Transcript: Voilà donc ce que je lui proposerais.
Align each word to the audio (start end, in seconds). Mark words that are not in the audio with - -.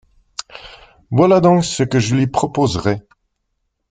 Voilà 1.11 1.41
donc 1.41 1.63
ce 1.63 1.83
que 1.83 1.99
je 1.99 2.15
lui 2.15 2.25
proposerais. 2.25 3.05